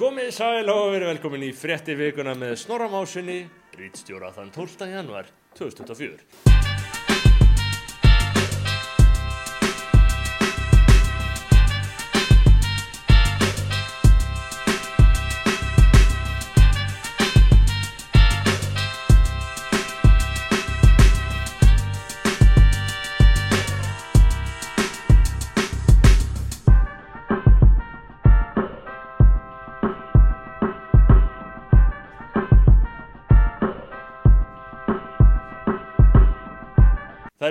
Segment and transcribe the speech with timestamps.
[0.00, 3.42] Komið sæl og verið velkomin í frétti vikuna með Snorramásinni,
[3.76, 4.88] rítstjóra þann 12.
[4.94, 5.28] januar
[5.60, 6.69] 2024.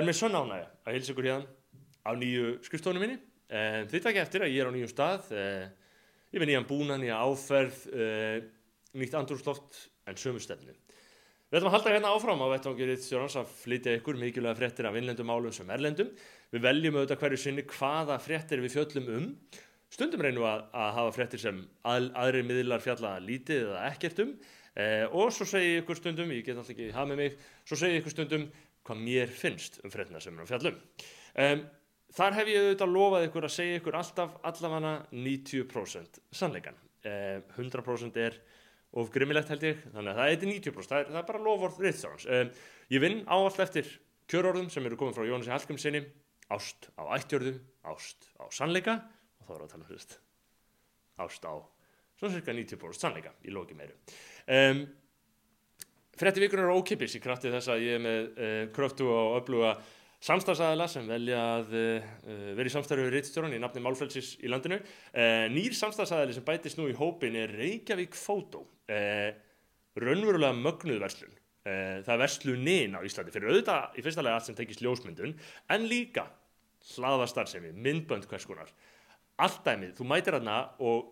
[0.00, 1.46] er mér sönn ánægja að hilsa ykkur hérna
[2.04, 3.20] á nýju skrifstofunum minni.
[3.50, 5.30] Eh, Þið takk eftir að ég er á nýjum stað.
[5.36, 5.68] Eh,
[6.30, 8.42] Ég veit nýjan búna, nýja áferð, eh,
[8.94, 10.70] nýtt andrúrsloft en sömu stefnu.
[11.50, 14.94] Við ætlum að halda hérna áfram á vettvangirið stjórnans að flytja ykkur mikilvæga fréttir af
[14.94, 16.12] innlendum málum sem erlendum.
[16.54, 19.26] Við veljum auðvitað hverju sinni hvaða fréttir við fjöllum um.
[19.90, 24.30] Stundum reynum að, að hafa fréttir sem að, aðrir miðlar fjalla lítið eða ekkert um.
[24.78, 27.74] Eh, og svo segi ég ykkur stundum, ég get alltaf ekki hafa með mig, svo
[27.74, 28.46] segi ég ykkur stundum
[28.86, 30.78] hvað mér finnst um fréttina sem er að fjallum.
[31.44, 31.64] Um,
[32.16, 36.78] þar hef ég auðvitað lofað ykkur að segja ykkur alltaf allavega 90% sannleikan.
[37.06, 38.38] Um, 100% er
[39.00, 41.82] of grimmilegt held ég, þannig að það er 90%, það er, það er bara lofvorð
[41.84, 42.26] reyðsáðans.
[42.26, 42.54] Um,
[42.90, 43.92] ég vinn áallt eftir
[44.30, 46.00] kjörorðum sem eru komið frá Jónasi Hallgrímsinni,
[46.50, 47.54] ást á ættjörðu,
[47.86, 48.96] ást á sannleika,
[49.38, 50.16] og þá er að tala um hlust,
[51.22, 51.54] ást á
[52.18, 53.94] svona cirka 90% sannleika í loki meiru.
[54.50, 54.82] Um,
[56.20, 59.70] Frettir vikunar er ókipis í krafti þess að ég er með uh, kröftu og öfluga
[60.20, 62.08] samstagsæðala sem velja að uh,
[62.58, 64.76] vera í samstæðu við rittstjóran í nafni Málfælsis í landinu.
[65.14, 68.66] Uh, nýr samstagsæðali sem bætist nú í hópin er Reykjavík Fótó,
[70.00, 71.32] raunverulega mögnuð verslun.
[71.64, 75.34] Það er verslunin á Íslandi fyrir auðvitað í fyrsta lega allt sem tekist ljósmyndun
[75.72, 76.24] en líka
[76.94, 78.68] hlaðastarðsemi, myndbönd hvers konar.
[79.40, 81.10] Allt dæmið, þú mætir hana og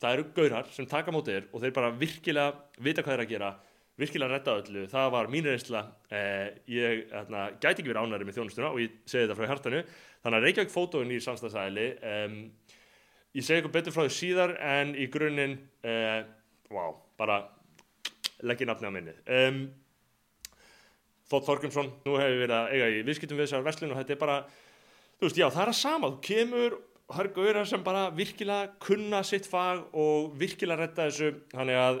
[0.00, 3.34] það eru gaurar sem taka mótið þér og þeir bara virkilega vita hvað þeir að
[3.34, 3.52] gera
[4.00, 5.82] virkilega redda öllu, það var mín reynsla.
[6.10, 9.82] Eh, ég hérna, gæti ekki verið ánæri með þjónustuna og ég segi þetta frá hjartanu.
[10.20, 12.40] Þannig að Reykjavík fótóin í samstagsæli um,
[13.36, 16.18] ég segi eitthvað betur frá því síðar en í grunninn eh,
[16.72, 17.42] wow, bara
[18.44, 19.62] leggja nafni á minni um,
[21.30, 24.14] Þótt Þorgrímsson nú hefur við verið að eiga í viðskiptum við þessar verslun og þetta
[24.16, 24.38] er bara,
[25.20, 26.08] þú veist, já, það er að sama.
[26.10, 31.06] Þú kemur og það eru gauðar sem bara virkilega kunna sitt fag og virkilega redda
[31.06, 31.28] þessu.
[31.54, 32.00] Þannig að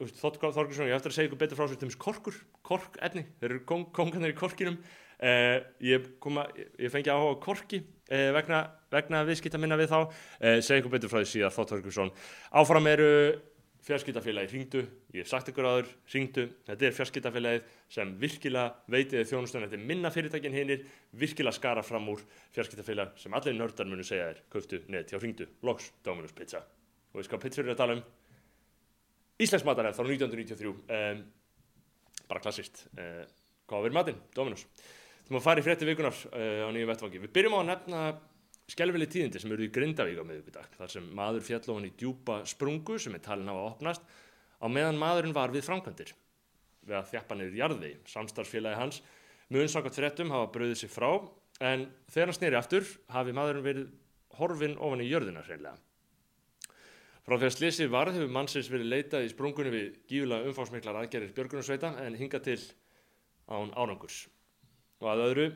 [0.00, 3.50] eh, Þótt Þorgjursson, ég eftir að segja ykkur betur frá sér til korkur, korkefni, þeir
[3.50, 4.80] eru kong, kongarnir í korkinum.
[5.20, 6.46] Uh, ég, koma,
[6.80, 9.98] ég fengi áhuga korki uh, vegna, vegna viðskipta minna við þá.
[10.40, 12.12] Uh, segja ykkur betur frá því síðan Þótt Þorgjursson
[12.56, 13.10] áfram eru
[13.84, 14.82] fjarskiptafélagi hringdu,
[15.14, 19.86] ég hef sagt ykkur áður hringdu, þetta er fjarskiptafélagið sem virkilega veitiði þjónustunni þetta er
[19.88, 20.84] minna fyrirtækin hinnir,
[21.16, 22.24] virkilega skara fram úr
[22.54, 26.60] fjarskiptafélag sem allir nördar munu segja er, köftu net hjá hringdu, loks, Dominus Pizza.
[27.14, 28.04] Og við skal pizza eru að tala um
[29.40, 31.20] Íslensk mataræð frá 1993 um,
[32.30, 33.22] bara klassist uh,
[33.70, 34.66] hvað verið matinn, Dominus
[35.30, 37.22] þú maður farið frétti vikunar uh, á nýju vettvangi.
[37.22, 38.00] Við byrjum á að nefna
[38.70, 42.40] skelveli tíðindi sem eru í Grindavík á miðugudag þar sem maður fjall ofan í djúpa
[42.50, 44.04] sprungu sem er talin á að opnast
[44.58, 46.12] á meðan maðurinn var við framkvæmdir.
[46.86, 47.92] Við að þjappa niður jarði.
[48.10, 49.00] Samstarfsfélagi hans
[49.54, 51.10] mun samkvæmt fréttum hafa bröðið sig frá
[51.60, 53.88] en þegar hann snýri aftur hafi maðurinn verið
[54.38, 55.78] horfin ofan í jörðina hreinlega
[57.26, 61.34] Frá því að slísið varð hefur mannsins verið leitað í sprungunni við gífulega umfásmiklar aðgerðir
[61.36, 62.60] björgunarsveita en hinga til
[63.50, 64.22] án ánangurs.
[65.00, 65.46] Og að öðru,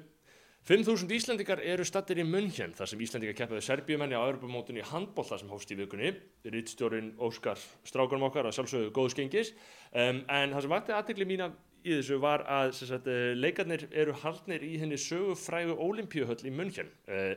[0.65, 5.37] 5.000 Íslandikar eru stattir í München þar sem Íslandikar keppaði Serbíumenni á öðrubumótunni í handbólta
[5.41, 6.15] sem hófst í vikunni.
[6.49, 9.53] Rittstjórin Óskar Strákarum okkar að sjálfsögðu góðs gengis.
[9.93, 11.51] Um, en það sem vakti aðtegli mína
[11.85, 17.35] í þessu var að sagt, leikarnir eru haldnir í henni sögufrægu olimpíuhöll í München uh,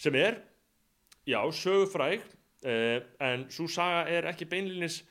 [0.00, 0.40] sem er,
[1.28, 2.24] já, sögufræg
[2.66, 5.02] Uh, en svo saga er ekki beinlinis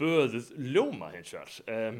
[0.00, 1.56] böðuð ljóma hins vegar.
[1.68, 1.98] Um,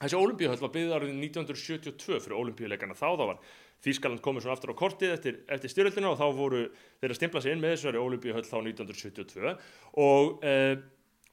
[0.00, 3.44] þessi olimpíuhöll var byggð árið 1972 fyrir olimpíuleikana þá þá var
[3.84, 6.60] Þískaland komið svona aftur á kortið eftir, eftir styrjöldina og þá voru
[7.02, 9.52] þeirra stimplað sér inn með þessari olimpíuhöll þá 1972
[10.00, 10.76] og uh,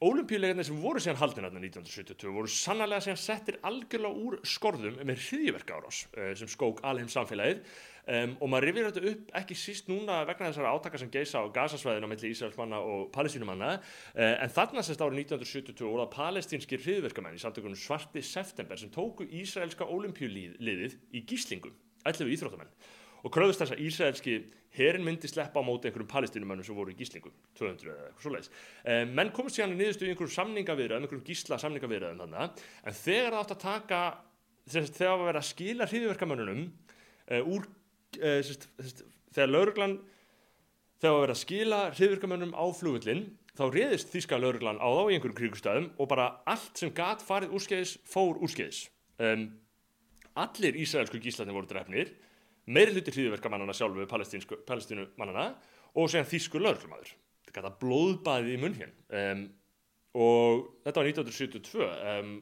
[0.02, 5.24] olimpíuleikarnir sem voru síðan haldin aðna 1972 voru sannlega síðan settir algjörlega úr skorðum með
[5.28, 7.64] hriðiverka árás uh, sem skók alheim samfélagið
[8.02, 11.46] Um, og maður rifir þetta upp ekki síst núna vegna þessara átaka sem geisa á
[11.54, 13.76] gasasvæðinu á milli Ísraelsmanna og palestínumanna.
[14.10, 18.90] Uh, en þarna sérst árið 1972 voru það palestínskir hriðverkamenn í samtökunum svarti september sem
[18.90, 22.74] tóku Ísraelska olimpíuliðið í gíslingum, 11 íþróttamenn
[23.22, 24.38] og kröðust þess að Ísraelski
[24.76, 28.32] herin myndi sleppa á móti einhverjum palestínumannum sem voru í gíslingum, 200 eða eitthvað svo
[28.32, 32.98] leiðis um, menn komist síðan í niðurstu í einhverjum samningavirðum, einhverjum gísla samningavirðum þannig en
[33.02, 34.00] þegar það átt að taka
[34.72, 37.68] þegar að vera að skila hriðverkamönnunum uh, úr
[38.20, 38.98] Uh, sest, sest,
[39.32, 39.94] þegar lauruglan
[41.00, 43.22] þegar að vera að skila hriðvirkamönnum á flugullin
[43.56, 47.54] þá réðist þíska lauruglan á þá í einhverjum kringustöðum og bara allt sem gat farið
[47.56, 48.82] úrskeiðis fór úrskeiðis.
[49.16, 49.46] Um,
[50.36, 52.12] allir ísraelsku gíslarnir voru drefnir,
[52.70, 55.50] meiri hluti hríðverkamannana sjálfu, palestínu mannana
[55.98, 57.12] og séðan þísku lauruglumadur.
[57.42, 58.92] Þetta gata blóðbæði í munn hér.
[59.12, 59.42] Um,
[60.22, 61.88] og þetta var 1972.
[62.12, 62.32] Um,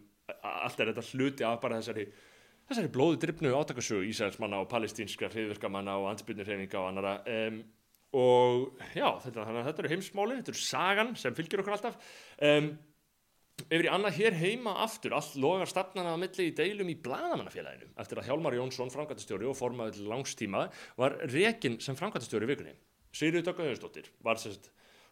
[0.47, 2.07] allt er þetta hluti af bara þessari,
[2.69, 7.17] þessari blóðu drifnu átakasögu ísraelsmanna og palestínska hríðverkamanna og ansbyrnirhefinga og annara.
[7.27, 7.63] Um,
[8.21, 11.99] og já, þetta, þetta eru heimsmáli, þetta eru sagan sem fylgir okkur alltaf
[12.43, 12.73] um,
[13.67, 17.91] yfir í annað hér heima aftur allt logar stafnana að milli í deilum í Blaðamannafélaginu.
[18.01, 20.67] Eftir að Hjálmar Jónsson framkvæmtastjóri og formaður langstíma
[21.01, 22.77] var rekin sem framkvæmtastjóri í vikunni.
[23.15, 24.71] Sigriður Dögg Auðurstóttir var sérst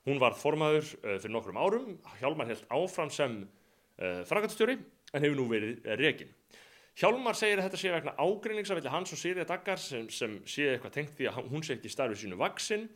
[0.09, 1.99] hún var formaður uh, fyrir nokkrum árum.
[2.23, 6.33] Hjálmar held áfram sem uh, framkvæmtastjóri en hefur nú verið uh, rekin
[6.99, 10.97] Hjálmar segir að þetta sé vegna ágreiningsafilli hans og Sýrið Daggar sem, sem sé eitthvað
[10.97, 12.89] tengt því að hún sé ekki starfið sínu vaksin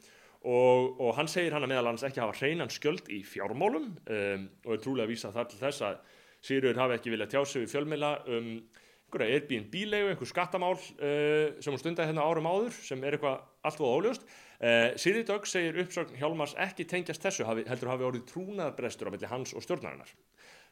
[0.43, 4.47] og, og hann segir hann að meðal hans ekki hafa hreinan skjöld í fjármálum um,
[4.67, 6.03] og er trúlega að vísa þar til þess að
[6.43, 8.49] Sýriður hafi ekki viljað tjá sig við fjölmila um
[9.13, 13.83] einhverja Airbnb-legu, einhver skattamál uh, sem hún stundaði hérna árum áður sem er eitthvað allt
[13.85, 14.27] og óljóst.
[14.59, 19.15] Uh, Sýrið Dögg segir uppsögn Hjálmars ekki tengjast þessu hafi, heldur hafi orðið trúnaðarbrestur á
[19.15, 20.11] milli hans og stjórnarinnar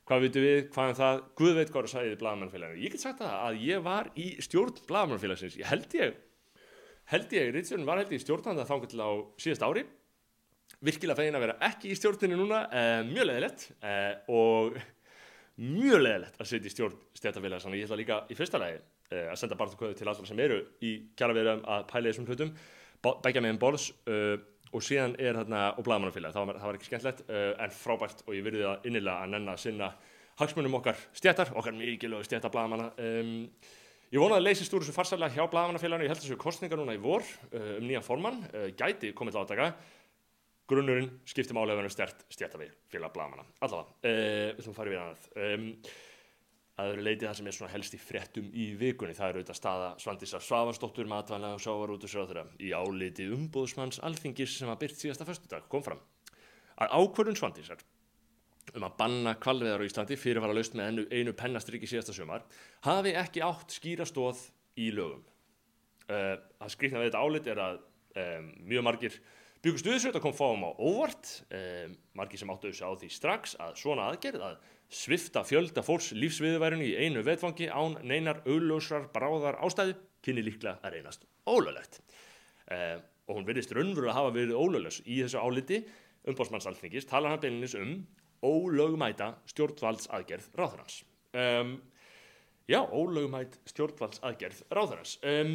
[0.08, 2.82] hvað veitum við, hvað er það, Guð veit hvað er að sagði í Blagamannfélaginu.
[2.82, 6.16] Ég get sagt það að ég var í stjórn Blagamannfélagsins, ég held ég,
[7.10, 9.10] held ég, Rítsjörn var held ég í stjórnanda þángu til á
[9.40, 9.84] síðast ári,
[10.86, 14.78] virkilega fegin að vera ekki í stjórninu núna, eh, mjög leðilegt eh, og
[15.60, 19.26] mjög leðilegt að setja í stjórn stjætafélags, þannig ég ætla líka í fyrsta lagi eh,
[19.26, 22.54] að senda barndokvöðu til allra sem eru í kjaraverðum að pæla þessum hlutum,
[23.02, 24.36] bækja með einn borðs, uh,
[24.70, 28.34] og síðan er þarna, og blagamannafélag, það, það var ekki skemmtilegt uh, en frábært og
[28.36, 29.88] ég virði það innilega að sinna
[30.40, 33.32] hagsmunum okkar stjættar, okkar mikilvæg stjættar blagamanna um,
[34.10, 37.00] ég vonaði að leysist úr þessu farsælega hjá blagamannafélaginu, ég held þessu kostninga núna í
[37.02, 39.72] vor uh, um nýja formann, uh, gæti komið til átaka.
[40.70, 44.94] Grunnurinn skipti máli að vera stjært stjættavið félag blagamanna allavega, uh, við ætlum að fara
[44.94, 45.28] við annað.
[45.34, 45.68] Um,
[46.80, 49.58] að öðru leiti það sem er svona helst í frettum í vikunni það eru auðvitað
[49.58, 55.66] staða Svandísar Svavarsdóttur matvæðanlega og sjávarútusráðura í áliti umbóðsmanns alþingis sem að byrt síðasta föstudag
[55.72, 56.00] kom fram.
[56.80, 57.82] Að ákvörðun Svandísar
[58.76, 62.46] um að banna kvalveðar á Íslandi fyrir að fara laust með einu, pennastriki síðasta sömar
[62.86, 64.42] hafi ekki átt skýra stóð
[64.80, 65.22] í lögum.
[66.10, 67.78] Uh, að skrikna við þetta álit er að
[68.18, 69.20] um, mjög margir
[69.60, 71.32] byggust auðvitað að koma fáum á óvart.
[71.54, 76.10] Um, margir sem áttu auðvitað á því strax að svona aðgerð að svifta fjölda fólks
[76.18, 79.94] lífsviðværinu í einu vetfangi án neinar augljósrar bráðar ástæði
[80.24, 82.00] kynni líklega að reynast ólöglegt.
[82.70, 82.98] Eh,
[83.30, 85.84] og hún verðist raunverulega að hafa verið ólöglegs í þessu áliti.
[86.30, 87.94] Umbásmannsaltningis talar hann beilinnis um
[88.44, 91.02] ólögumæta stjórnvaldsaðgerð ráðhverjans
[91.36, 91.74] um,
[92.70, 95.54] já, ólögumæt stjórnvaldsaðgerð ráðhverjans um,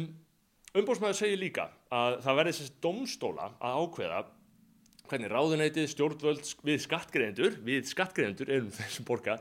[0.76, 4.22] umbásmæður segir líka að það verði þessi domstóla að ákveða
[5.06, 9.36] hvernig ráðunætið, stjórnvöld, við skattgreðendur, við skattgreðendur erum þessum borga,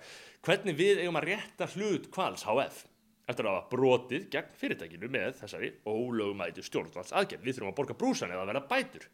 [0.46, 2.84] hvernig við eigum að rétta hlut kvals HF
[3.26, 7.46] eftir að hafa brotið gegn fyrirtækinu með þessari ólögumætu stjórnvalds aðgerð.
[7.46, 9.08] Við þurfum að borga brúsan eða að vera bætur.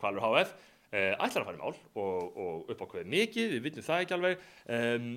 [0.00, 0.54] Kvalur HF
[0.92, 4.16] ætlar að fara í mál og, og upp á hverju mikið, við vitum það ekki
[4.16, 4.46] alveg.
[4.76, 5.08] Um,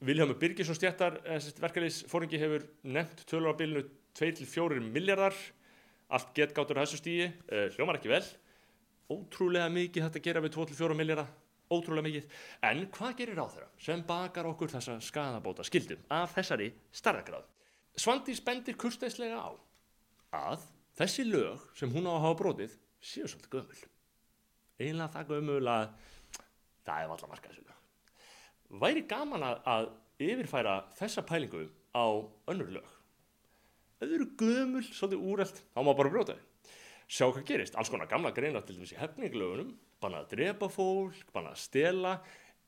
[0.00, 3.84] Viljámi Birgisson stjættar, eh, verkefliðsfóringi hefur nefnt tölur á bilinu
[4.16, 5.36] 2-4 miljardar,
[6.10, 8.24] allt gett gáttur á þessu stígi, eh, hljómar ekki vel.
[9.12, 11.28] Ótrúlega mikið þetta gera við 24 miljardar
[11.70, 12.24] ótrúlega mikið,
[12.66, 17.46] en hvað gerir á þeirra sem bakar okkur þessa skadabóta skildum af þessari starragrað
[17.98, 19.50] Svandís bendir kursteislega á
[20.34, 20.66] að
[20.98, 23.80] þessi lög sem hún á að hafa brotið séu svolítið gömul
[24.80, 25.90] einlega það gömul að
[26.86, 27.70] það er alltaf markað lög
[28.78, 29.88] væri gaman að, að
[30.22, 31.64] yfirfæra þessa pælingu
[31.96, 32.06] á
[32.50, 32.96] önnur lög?
[34.00, 36.46] Ef þau eru gömul, svolítið úrelt þá má bara brota þau.
[37.10, 41.24] Sjá hvað gerist, alls konar gamla greina til dæmis í hefninglögunum, bannað að drepa fólk,
[41.34, 42.12] bannað að stela,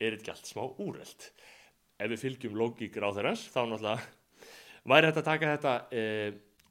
[0.03, 1.29] er þetta allt smá úreld.
[2.03, 6.03] Ef við fylgjum lógíkir á þeirrans, þá náttúrulega væri þetta að taka þetta e,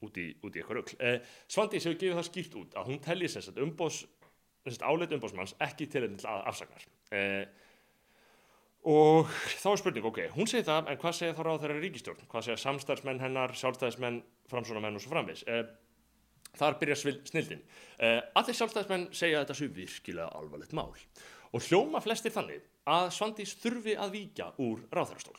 [0.04, 0.98] út í, í eitthvað rögl.
[1.00, 1.14] E,
[1.48, 4.02] Svandís hefur gefið það skýrt út að hún telli að umbós,
[4.66, 6.88] áleitt umbósmanns ekki til að afsagnar.
[7.12, 7.22] E,
[8.92, 9.30] og
[9.62, 12.28] þá er spurning, ok, hún segir það, en hvað segir þá ráð þeirra ríkistjórn?
[12.32, 15.44] Hvað segir samstarfsmenn hennar, sjálfstæðismenn, framsónamenn og svo framvis?
[16.58, 17.62] Þar byrja snildin.
[17.96, 20.90] Uh, allir sjálfstæðismenn segja þetta séu virkilega alvarlegt mál
[21.52, 25.38] og hljóma flestir þannig að Svandís þurfi að víkja úr ráðhærastól.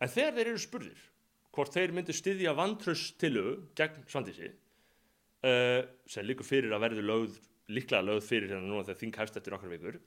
[0.00, 1.06] En þegar þeir eru spurðir
[1.52, 7.06] hvort þeir myndu styðja vantröst til þau gegn Svandísi uh, sem líkur fyrir að verðu
[7.08, 7.40] lögð,
[7.70, 9.98] líklega lögð fyrir hérna núna þegar þing hæfst eftir okkar vikur.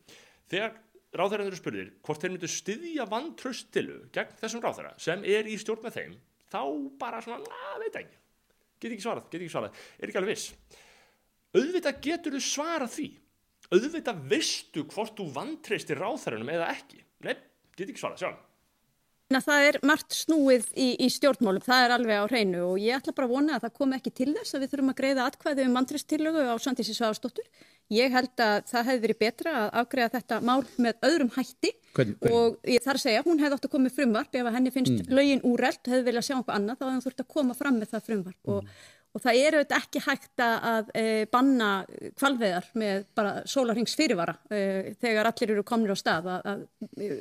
[0.51, 0.75] Þegar
[1.15, 5.47] ráðhærandur eru spurðir hvort þeir myndu styðja vantröst til þau gegn þessum ráðhæra sem er
[5.47, 6.15] í stjórn með þeim
[6.51, 6.61] þá
[6.99, 8.19] bara svona, na, veit ekki.
[8.81, 10.49] Get ekki svarað, get ekki svarað, er ekki alveg viss.
[11.55, 13.07] Auðvitað getur þú svarað því.
[13.71, 16.99] Auðvitað veistu hvort þú vantreistir ráþærunum eða ekki.
[17.25, 17.33] Nei,
[17.79, 18.31] get ekki svarað, sjá.
[19.33, 23.13] Það er margt snúið í, í stjórnmálum, það er alveg á hreinu og ég ætla
[23.17, 25.65] bara að vona að það komi ekki til þess að við þurfum að greiða atkvæði
[25.65, 27.47] um mantristillögu á Sandísi Svagastóttur.
[27.89, 32.13] Ég held að það hefði verið betra að afgreiða þetta mál með öðrum hætti Hvern,
[32.21, 32.37] hvern?
[32.37, 34.75] og ég þarf að segja, hún hefði átt að koma með frumvarp ef að henni
[34.77, 35.17] finnst mm.
[35.17, 37.91] lögin úreld, hefði viljað sjá einhver annað, þá hefði hún þurft að koma fram með
[37.95, 38.55] það frumvarp mm.
[38.55, 41.69] og, og það er auðvitað ekki hægt að e, banna
[42.19, 44.65] kvalveðar með bara sólarhengs fyrirvara e,
[45.01, 47.13] þegar allir eru komnir á stað að, að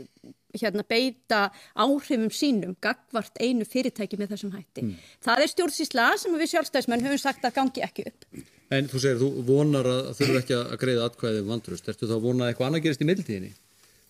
[0.61, 1.45] hérna, beita
[1.75, 4.87] áhrifum sínum gagvart einu fyrirtæki með þessum hætti.
[4.87, 4.97] Mm.
[5.25, 8.29] Það er stjórnsísla sem við sjálfstæðismenn höfum sagt að gangi ekki upp.
[8.75, 11.89] En þú segir, þú vonar að þurfu ekki að greiða atkvæðið um vandrust.
[11.93, 13.55] Ertu þá að vona að eitthvað annað gerist í mildtíðinni?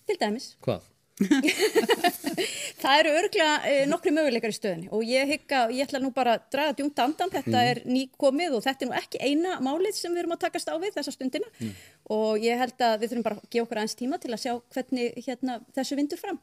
[0.05, 0.51] Til dæmis.
[0.65, 0.91] Hvað?
[2.81, 6.33] það eru örglega eh, nokkri möguleikar í stöðinni og ég hygga, ég ætla nú bara
[6.35, 7.69] að draga djúnt andan, þetta mm.
[7.71, 10.75] er nýkomið og þetta er nú ekki eina málið sem við erum að takast á
[10.75, 11.71] við þessa stundina mm.
[12.13, 14.53] Og ég held að við þurfum bara að gefa okkur aðeins tíma til að sjá
[14.75, 16.39] hvernig hérna, þessu vindur fram.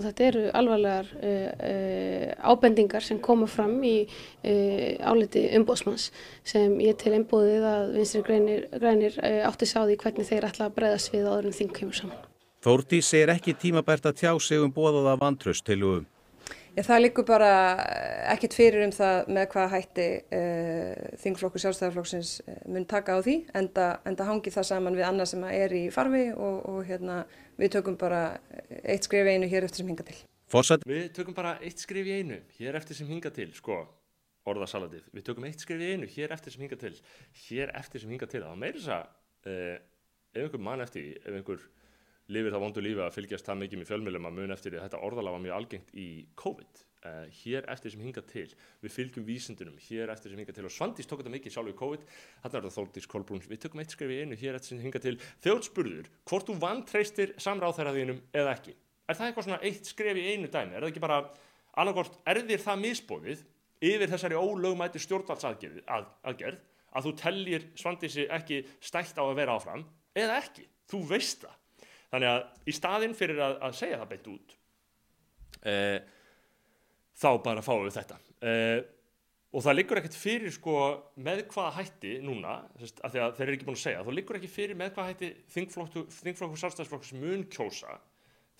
[0.00, 6.08] Þetta eru alvarlegar uh, uh, ábendingar sem koma fram í uh, áliti umbóðsmanns
[6.46, 9.18] sem ég til einbúðið að vinstri grænir, grænir
[9.48, 12.24] átti sáði hvernig þeir ætla að breyðast við áður en þing kemur saman.
[12.64, 16.06] Þórti segir ekki tímabært að tjá sig um bóðaða vantraust til hugum.
[16.74, 17.50] Það líkur bara
[18.32, 22.32] ekkit fyrir um það með hvað hætti uh, þingflokkur sjálfstæðarflokksins
[22.66, 26.24] mun taka á því en það hangi það saman við annað sem er í farfi
[26.34, 27.20] og, og hérna,
[27.60, 28.24] við tökum bara
[28.82, 30.18] eitt skrif í einu hér eftir sem hinga til.
[30.50, 30.82] Forsat.
[30.88, 33.78] Við tökum bara eitt skrif í einu hér eftir sem hinga til, sko,
[34.50, 35.06] orðasalatið.
[35.14, 36.94] Við tökum eitt skrif í einu hér eftir sem hinga til,
[37.46, 38.42] hér eftir sem hinga til.
[38.42, 39.06] Það meir þess að
[39.52, 39.78] uh,
[40.34, 41.62] ef einhver mann eftir, ef einhver
[42.32, 44.84] lifir það vondu lífi að fylgjast það mikið með fjölmjölum að mun eftir því að
[44.86, 46.08] þetta orðalega var mjög algengt í
[46.40, 46.82] COVID.
[47.04, 48.46] Uh, hér eftir sem hinga til,
[48.80, 51.74] við fylgjum vísindunum, hér eftir sem hinga til og Svandís tók þetta mikið sjálf í
[51.76, 52.04] COVID,
[52.40, 55.02] hann er það Þóldís Kolbrún, við tökum eitt skrif í einu hér eftir sem hinga
[55.04, 55.12] til,
[55.44, 58.72] þegar spurður hvort þú vantreistir samráþæraðinum eða ekki.
[59.04, 60.72] Er það eitthvað svona eitt skrif í einu dæmi?
[60.78, 61.18] Er það ekki bara,
[61.76, 63.42] annarkort, er þér það misbóðið
[63.84, 66.56] yfir þessari ólögmæti stjórnvaldsaðgerð að, að,
[66.88, 69.84] að þú tellir Svandísi ekki stætt á að vera áfram
[70.16, 71.60] eða ekki, þú veist það
[72.14, 74.56] þannig að í staðinn fyrir að, að segja það beint út
[75.66, 75.98] eh,
[77.18, 78.18] þá bara fáum við þetta.
[78.46, 78.80] Eh,
[79.54, 80.76] og það liggur ekkert fyrir sko
[81.22, 84.12] með hvaða hætti núna, sérst, að því að þeir eru ekki búin að segja þá
[84.18, 87.98] liggur ekki fyrir með hvaða hætti þingflokkur sálstæðsflokkur sem mun kjósa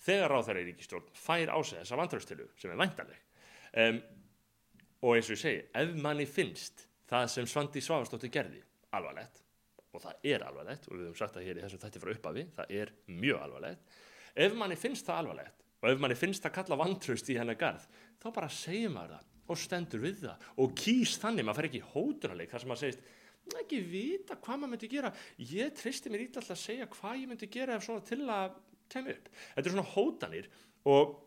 [0.05, 3.19] þegar á þeirra í ríkistjórn fær á sig þessa vandraustilu sem er væntaleg
[3.83, 3.99] um,
[5.03, 8.63] og eins og ég segi, ef manni finnst það sem Svandi Svavarsdóttir gerði
[8.95, 9.44] alvarlegt
[9.95, 12.45] og það er alvarlegt og við höfum sagt það hér í þessum þætti frá uppafi
[12.57, 13.95] það er mjög alvarlegt.
[14.45, 17.87] Ef manni finnst það alvarlegt og ef manni finnst það kalla vantraust í hennar garð
[18.21, 21.83] þá bara segjum maður það og stendur við það og kýst þannig, maður fer ekki
[21.93, 25.11] hótunarleik þar sem maður segist ekki vita hvað maður myndi gera.
[25.37, 28.57] Ég tristi mér ít alltaf að segja hvað ég myndi gera ef svona til að
[28.89, 29.29] kemja upp.
[29.53, 30.49] Þetta er svona hótanir
[30.89, 31.21] og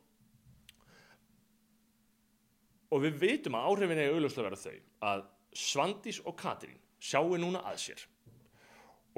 [2.88, 4.76] og við veitum að áhrifin er auðvitað verið þau
[5.10, 5.26] að
[5.58, 8.04] Svandís og Katrín sjáu núna að sér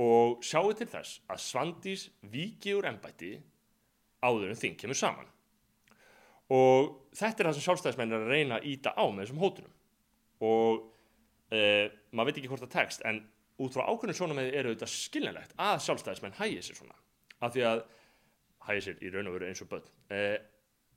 [0.01, 3.35] og sjáu til þess að Svandís viki úr ennbætti
[4.25, 5.29] áður en þing kemur saman.
[6.51, 9.75] Og þetta er það sem sjálfstæðismenn er að reyna að íta á með þessum hótunum.
[10.47, 10.81] Og
[11.55, 13.21] eh, maður veit ekki hvort það tekst, en
[13.61, 16.97] út frá ákveðinu svona með eru þetta skiljanlegt að sjálfstæðismenn hægir sér svona.
[17.45, 17.85] Af því að,
[18.67, 20.39] hægir sér í raun og veru eins og börn, eh,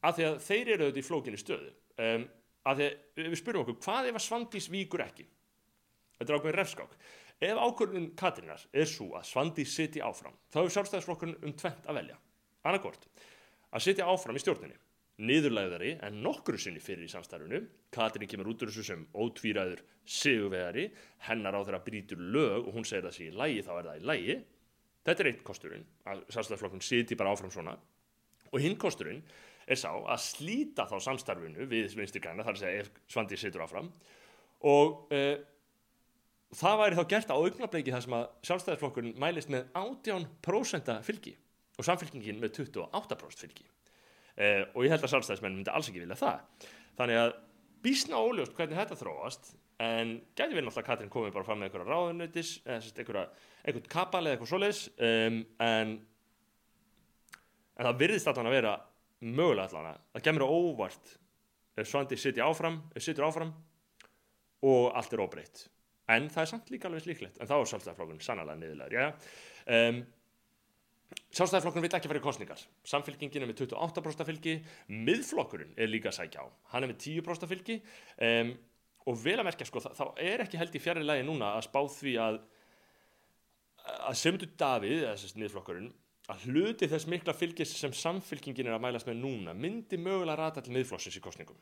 [0.03, 1.71] af því að þeir eru auðvitað í flókinni stöðu.
[2.03, 2.25] Um,
[2.63, 5.25] af því að við spurum okkur, hvað ef að Svandís víkur ekki?
[6.17, 6.97] Þetta er ákveðin refskák.
[7.43, 11.97] Ef ákvörðun Katrínar er svo að Svandi siti áfram, þá hefur sjálfstæðisflokkurinn um tvent að
[11.99, 12.15] velja.
[12.63, 13.09] Annarkort,
[13.73, 14.77] að sitja áfram í stjórninni,
[15.27, 17.59] niðurlæðari en nokkru sinni fyrir í samstarfinu,
[17.93, 20.87] Katrín kemur út úr þessu sem ótvíræður sigurvegari,
[21.27, 23.99] hennar á þeirra brítur lög og hún segir það sé í lægi, þá er það
[23.99, 24.39] í lægi.
[25.03, 27.75] Þetta er eitt kosturinn, að sjálfstæðisflokkurinn siti bara áfram svona.
[28.53, 29.19] Og hinn kosturinn
[29.67, 33.67] er sá að slíta þá samstarfinu við vinstir græna, þar að segja ef Svandi situr
[33.67, 33.91] áfram
[34.63, 35.35] og uh,
[36.57, 41.33] það væri þá gert á augnableiki þar sem að sjálfstæðisflokkurinn mælist með 18% fylgi
[41.79, 43.65] og samfylgingin með 28% fylgi.
[44.35, 46.69] Eh, og ég held að sjálfstæðismenn myndi alls ekki vilja það.
[46.99, 47.35] Þannig að
[47.83, 51.69] bísna óljóst hvernig þetta þróast en gæti verið náttúrulega að Katrín komið bara fram með
[51.69, 53.23] einhverja ráðunautis eða
[53.65, 55.93] einhvern kapal eða eitthvað svoleiðis um, en
[57.73, 58.73] en það virðist allan að vera
[59.23, 61.13] mögulega allan að það gemur óvart
[61.73, 63.53] ef Svandi sitja áfram, áfram
[64.63, 65.65] og allt er óbreytt
[66.11, 69.07] en það er samt líka alveg slíklegt en þá er sjálfstæðarflokkurinn sannlega niðurlegar ja.
[69.77, 70.01] um,
[71.31, 74.57] sjálfstæðarflokkurinn vil ekki fara í kostningar samfélkingin er með 28% fylgi
[74.91, 77.79] miðflokkurinn er líka að sækja á hann er með 10% fylgi
[78.19, 78.55] um,
[79.07, 81.81] og vel að merkja sko þá er ekki held í fjari lagi núna að spá
[81.91, 82.43] því að
[83.83, 85.89] að Sigmundur Davíð, þessi sniðflokkurinn,
[86.31, 90.63] að hluti þess mikla fylgis sem samfylkingin er að mælast með núna myndi mögulega rata
[90.63, 91.59] til miðflokksins í kostningum.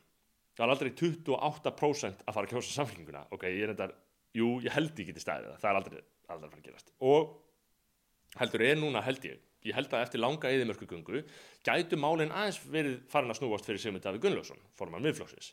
[0.54, 3.24] Það er aldrei 28% að fara að kjósa samfylkinguna.
[3.34, 3.94] Ok, ég er endar,
[4.36, 6.94] jú, ég held ég geti stæðið það, það er aldrei, aldrei fara að gerast.
[7.08, 11.24] Og heldur er núna, held ég, ég held að eftir langa eðimörkugöngu
[11.66, 15.52] gætu málinn aðeins verið farin að snúast fyrir Sigmund Davíð Gunnlaugsson, forman miðflokksins.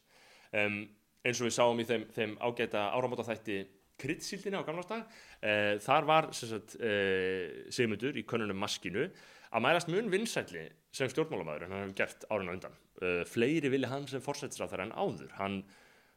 [0.55, 0.81] Um,
[1.25, 3.59] eins og við sáum í þeim, þeim ágæta áramóta þætti
[3.99, 9.09] kryddsíldinni á gamlastag uh, þar var sagt, uh, Sigmundur í konunum maskinu
[9.49, 13.91] að mælast mun vinsætli sem stjórnmálamæður en hann hefur gert árinu undan uh, fleiri vilja
[13.91, 15.59] hann sem fórsættisráð þar en áður hann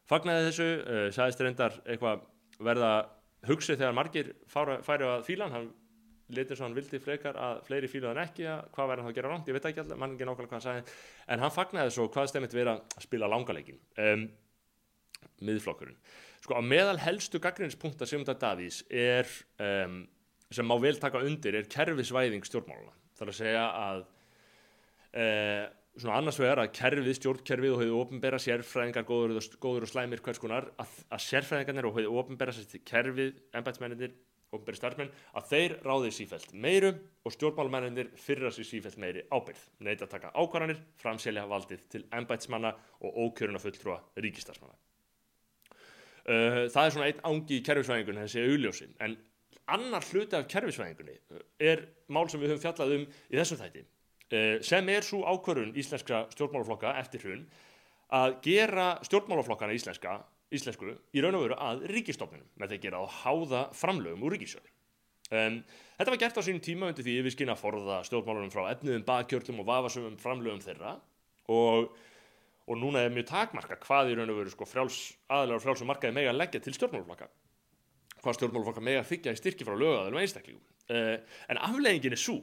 [0.09, 0.69] fagnaði þessu
[1.15, 2.25] sagðist reyndar eitthvað
[2.59, 2.93] verða
[3.49, 5.71] hugsið þegar margir færi að fílan hann.
[6.33, 9.17] Litið svo hann vildi frekar að fleiri fíluð en ekki að hvað verður það að
[9.19, 10.95] gera ránt, ég veit ekki alltaf mann ekki nákvæmlega hvað hann sagði,
[11.35, 14.23] en hann fagnaði svo hvað stemmit vera að spila langaleikin um,
[15.45, 15.99] miðflokkurinn.
[16.43, 19.29] Sko á meðal helstu gaggrinspunkta Sigmundar Davís er
[19.61, 20.01] um,
[20.53, 24.03] sem má vel taka undir er kerfisvæðing stjórnmáluna þar að segja að
[25.13, 25.67] uh,
[25.99, 30.41] svona annars vegar að kerfið, stjórnkerfið og hefur ofnbæra sérfræðingar góður, góður og slæmir hvers
[30.41, 32.55] konar að, að sérfræðingarnir og hefur ofnbæra
[32.89, 34.15] kerfið, ennbætsmenninir
[34.53, 36.93] ofnbæri starfmenn, að þeir ráðið sífælt meiru
[37.25, 42.75] og stjórnmálmenninir fyrra sér sífælt meiri ábyrð, neitt að taka ákvarðanir, framselja valdið til ennbætsmanna
[43.01, 44.77] og ókjöruna fulltrúa ríkistarsmanna.
[46.23, 49.17] Uh, það er svona einn ángi í kerfisvæðingunni þessi augljósin, en
[49.73, 51.17] annar hluti af kerfisvæðingunni
[51.73, 53.87] er mál sem við höfum fjallað um í þessum þætti.
[53.87, 54.02] uh,
[54.65, 57.47] sem er svo ákvörun íslenska stjórnmálaflokka eftir hrun
[58.13, 60.19] að gera stjórnmálaflokkana íslenska,
[60.53, 64.37] íslensku í raun og veru að ríkistofnunum með því að gera á háða framlögum úr
[64.37, 64.73] ríkisjöði.
[65.33, 65.61] Um,
[65.97, 69.63] þetta var gert á sínum tíma undir því skynna að forða stjórnmálunum frá efniðum, bakkjörlum
[69.63, 70.99] og vafasumum framlögum þeirra
[71.53, 71.95] og
[72.67, 76.15] og núna er mjög takmarka hvað í raun og veru sko frjáls, aðalega frjálsum markaði
[76.15, 77.29] mega að leggja til stjórnmáluflokka
[78.23, 80.63] hvað stjórnmáluflokka mega að þykja í styrki frá lögaðalum einstaklingum
[80.95, 81.17] uh,
[81.51, 82.39] en afleggingin er svo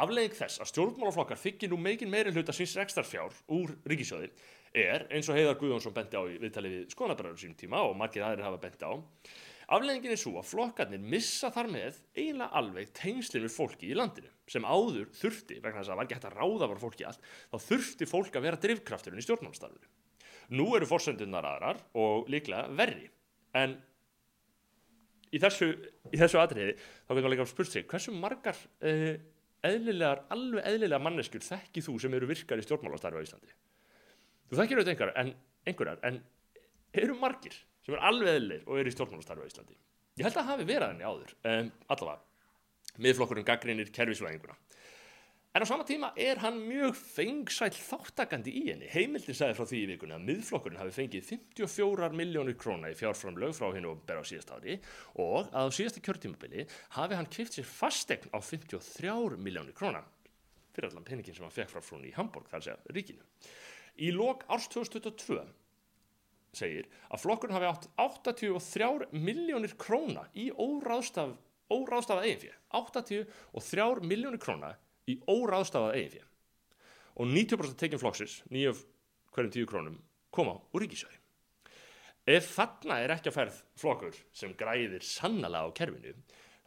[0.00, 4.30] aflegging þess að stjórnmáluflokkar þykji nú megin meiri hluta síns rekstarfjár úr ríkisjóði
[4.76, 8.24] er eins og Heiðar Guðjónsson benti á í viðtalið við skoðanabræður sínum tíma og margir
[8.26, 8.92] aðrir hafa benti á
[9.70, 14.30] Afleggingin er svo að flokkarnir missa þar með eiginlega alveg tengslinn við fólki í landinu
[14.50, 17.28] sem áður þurfti, vegna þess að það var ekki hægt að ráða var fólki allt,
[17.52, 19.92] þá þurfti fólk að vera drivkrafturinn í stjórnmálstarfinu.
[20.58, 23.06] Nú eru fórsendunnar aðrar og líklega verri,
[23.54, 23.76] en
[25.30, 25.70] í þessu,
[26.10, 29.22] í þessu atriði þá getur maður líka spurt sig, hversu margar eh,
[29.66, 33.56] eðlilegar, alveg eðlilega manneskjur þekki þú sem eru virkar í stjórnmálastarfi á Íslandi?
[34.50, 35.34] Þú þekkir auðvitað einhverjar, en,
[35.68, 36.22] einhverjar, en
[37.04, 37.58] eru margir?
[37.84, 39.76] sem er alveg eðlir og er í stjórnmálastarfi á Íslandi.
[40.20, 44.56] Ég held að hafi verið henni áður, um, allavega, miðflokkurinn gaggrinir kervisvæðinguna.
[45.50, 48.86] En á sama tíma er hann mjög fengsæl þáttakandi í henni.
[48.86, 53.56] Heimildin sagði frá því í vikunni að miðflokkurinn hafi fengið 54 miljónir króna í fjárframlög
[53.58, 54.76] frá hennu og bera á síðast ári
[55.18, 60.04] og að á síðasta kjörtímabili hafi hann kipt sér fastegn á 53 miljónir króna
[60.70, 63.26] fyrir allan peningin sem hann fekk frá frún í Hamburg, þar segja ríkinu.
[64.06, 65.40] Í lok árs 2022
[66.60, 71.34] segir að flokkurinn hafi átt 83 miljónir króna í óráðstaf,
[71.74, 72.54] óráðstafað eiginfjö
[73.58, 74.76] 83 miljónir króna
[75.10, 76.26] í óráðstafað eiginfjö
[77.20, 78.74] og 90% tekinn flokksins 9
[79.34, 79.98] hverjum 10 krónum
[80.34, 81.18] koma úr ríkisjöði
[82.30, 86.14] ef þarna er ekki að ferð flokkur sem græðir sannala á kerfinu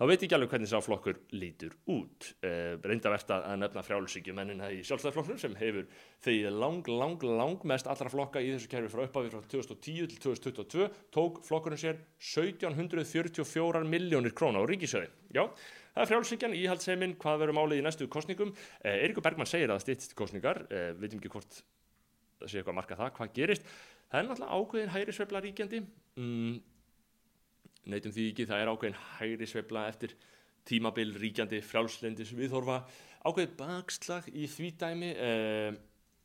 [0.03, 2.29] þá veit ég ekki alveg hvernig sá flokkur lítur út.
[2.43, 5.85] Uh, Reyndavert að nefna frjálsíkjumennina í sjálfstæðarflokknum sem hefur
[6.25, 10.19] þegið lang, lang, lang mest allra flokka í þessu kerfi frá upphafi frá 2010 til
[10.25, 15.11] 2022 tók flokkurinn sér 1744 miljónir króna á ríkisöði.
[15.31, 18.51] Já, það er frjálsíkjan, íhaldsheiminn, hvað verður málið í næstu kostningum.
[18.51, 21.61] Uh, eh, Eirikur Bergman segir að það stýttist kostningar, uh, veitum ekki hvort
[22.41, 23.73] það sé eitthvað að marka það, hvað gerist.
[24.09, 25.81] Það er náttúrulega ákveðin hægri sveifla ríkjandi.
[26.19, 26.53] Mm,
[27.93, 30.17] neytum því ekki, það er ákveðin hægri sveifla eftir
[30.67, 32.83] tímabil ríkjandi frjálslendis viðhorfa
[33.23, 35.75] ákveðið bakslag í því dæmi eh,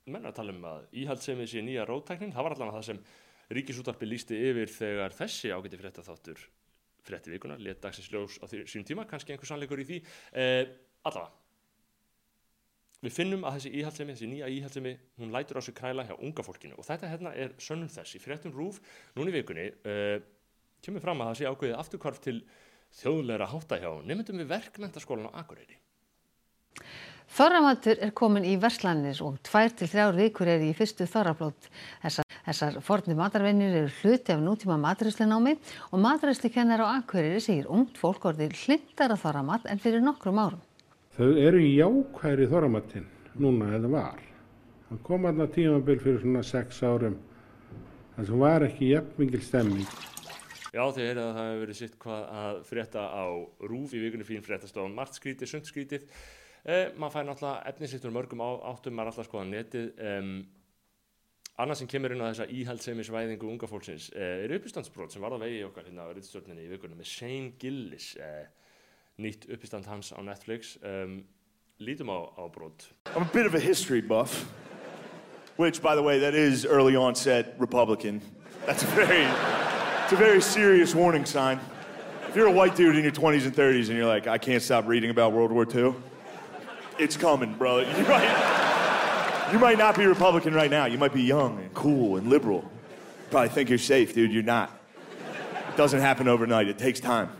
[0.08, 3.02] menna að tala um að íhaldsefið sé nýja rótækning, það var allavega það sem
[3.58, 6.44] ríkisútarpi lísti yfir þegar þessi ágæti frétta þáttur
[7.08, 10.00] frétti vikuna, let dagsins ljós á sín tíma kannski einhver sannleikur í því.
[10.32, 10.64] Eh,
[11.08, 11.34] allavega
[13.04, 16.42] við finnum að þessi íhaldsemi, þessi nýja íhaldsemi hún lætur á sig kræla hjá unga
[16.42, 16.78] fólkinu.
[16.78, 18.16] Og þetta hérna er sönnum þess.
[18.18, 18.80] Í fréttum rúf
[19.14, 20.18] núni vikunni eh,
[20.82, 22.38] kemur fram að það sé ákveðið afturkvarf til
[22.98, 25.78] þjóðleira hátta hjá nefndum við verkmentaskólan á Akureyri.
[27.36, 31.68] Þorramatur er komin í verslanir og tvær til þrjár vikur er í fyrstu þorrablót.
[32.02, 35.54] Þessar, þessar forni matarvennir eru hluti af nútíma matræslinámi
[35.92, 40.64] og matræslikennar á Akureyri segir ungt fólk orðið hlindara þorramat en fyrir nokkrum árum.
[41.18, 43.06] Þau eru jákværi þorramatinn
[43.38, 44.24] núna eða var.
[44.88, 47.18] Það kom aðna tímabil fyrir svona sex árum
[48.16, 49.90] þar sem var ekki jafn mingil stemming
[50.68, 53.24] Já, þið heyrið að það hefur verið sitt hvað að frétta á
[53.70, 56.08] rúf í vikunni fín fréttastofan margt skrítið, sund skrítið
[56.68, 60.32] eh, maður fær náttúrulega efnisittur mörgum áttum maður alltaf skoða netið um,
[61.58, 65.42] annað sem kemur inn á þessa íhaldseimisvæðingu unga fólksins eh, er uppistandsbrót sem var á
[65.42, 68.46] vegi okkar hérna á rittstjórninni í vikunni með Shane Gillis eh,
[69.18, 71.18] nýtt uppistand hans á Netflix um,
[71.82, 74.46] lítum á, á brót I'm a bit of a history buff,
[75.56, 78.20] which, by the way, that is early onset Republican.
[78.66, 79.26] That's a very,
[80.04, 81.58] it's a very serious warning sign.
[82.28, 84.62] If you're a white dude in your 20s and 30s and you're like, I can't
[84.62, 85.94] stop reading about World War II,
[86.98, 87.78] it's coming, bro.
[87.88, 90.84] You might, you might not be Republican right now.
[90.84, 92.70] You might be young and cool and liberal.
[93.30, 94.32] Probably think you're safe, dude.
[94.32, 94.70] You're not.
[95.68, 96.68] It doesn't happen overnight.
[96.68, 97.30] It takes time.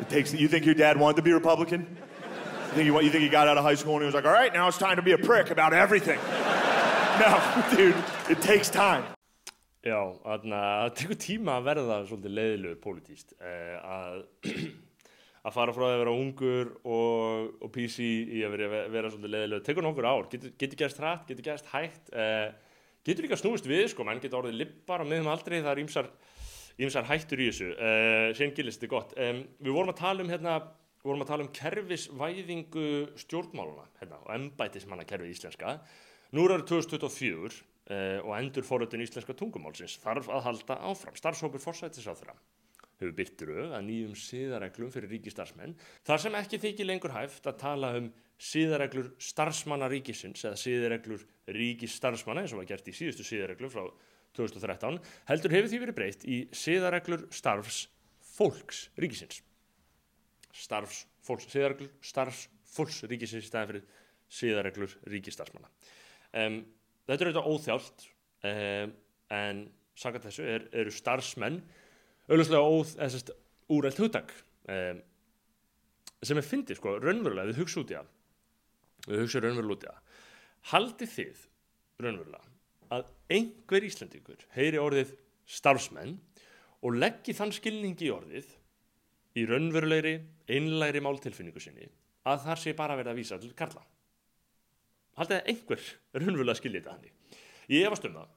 [0.00, 0.32] It takes.
[0.32, 1.80] You think your dad wanted to be Republican?
[1.80, 4.26] You think, he, you think he got out of high school and he was like,
[4.26, 6.18] all right, now it's time to be a prick about everything.
[7.20, 7.96] no, dude,
[8.28, 9.04] it takes time.
[9.86, 14.16] Já, það tekur tíma að verða svolítið leiðilegu pólitíst eh, að,
[15.46, 18.06] að fara frá því að vera ungur og, og PC
[18.38, 21.68] í að vera, vera svolítið leiðilegu tekur nokkur ár, getur, getur gerst hrætt, getur gerst
[21.70, 22.10] hægt.
[22.10, 22.48] Eh,
[23.06, 25.82] getur líka snúist við sko, menn getur orðið lippar á miðum aldrei það er
[26.86, 27.70] ímsar hættur í þessu.
[27.78, 29.14] Eh, sen gilist þetta gott.
[29.22, 30.58] Um, við vorum að tala um hérna
[31.06, 32.88] vorum að tala um kerfisvæðingu
[33.22, 35.78] stjórnmáluna hérna, og embætismanna kerfið íslenska.
[36.34, 41.14] Nú er það 2024 uh, og endur forröldin íslenska tungumálsins þarf að halda áfram.
[41.14, 42.34] Starfshópur forsættis á þeirra
[42.96, 45.74] hefur byrtiru að nýjum síðareglum fyrir ríkistarfsmenn
[46.06, 48.08] þar sem ekki þykir lengur hæft að tala um
[48.40, 51.24] síðareglur starfsmanna ríkisins eða síðareglur
[51.56, 53.84] ríkisstarfsmanna eins og var gert í síðustu síðareglum frá
[54.36, 54.98] 2013
[55.30, 57.86] heldur hefur því verið breytt í síðareglur starfs
[58.36, 59.40] fólks ríkisins.
[60.56, 64.04] Starfs fólks, síðareglur starfs fólks ríkisins í staðin fyrir
[64.36, 65.70] síðareglur ríkisstarfsmanna.
[66.36, 66.60] Um,
[67.06, 68.06] þetta er auðvitað óþjált
[68.50, 68.94] um,
[69.36, 71.60] en sangat þessu er, eru starfsmenn
[72.26, 73.32] auðvitað óð, eða sérst,
[73.72, 74.32] úrælt hugtak
[74.70, 75.00] um,
[76.26, 78.12] sem er fyndið sko, raunverulega, við hugsa út í það.
[79.06, 80.20] Við hugsa raunverulega út í það.
[80.72, 81.42] Haldið þið
[82.02, 82.54] raunverulega
[82.96, 85.12] að einhver Íslandingur heyri orðið
[85.56, 86.16] starfsmenn
[86.86, 88.50] og leggji þann skilningi í orðið
[89.36, 90.16] í raunverulegri,
[90.50, 91.88] einlæri máltilfinningu sinni
[92.26, 93.82] að þar sé bara verið að vísa til Karla?
[95.16, 95.84] Haldið að einhver
[96.16, 97.12] raunverulega skilji þetta hannig.
[97.72, 98.32] Ég efast um það,